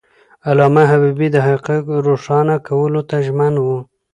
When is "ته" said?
3.09-3.15